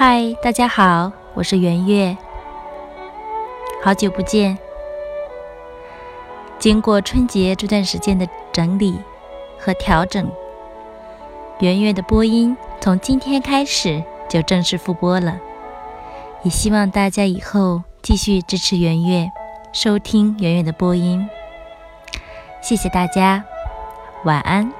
[0.00, 2.16] 嗨，大家好，我是圆月，
[3.82, 4.56] 好久不见。
[6.56, 8.96] 经过春节这段时间的整理
[9.58, 10.30] 和调整，
[11.58, 15.36] 圆月的播音从今天开始就正式复播了。
[16.44, 19.28] 也希望大家以后继续支持圆月，
[19.72, 21.28] 收听圆月的播音。
[22.62, 23.42] 谢谢大家，
[24.22, 24.72] 晚安。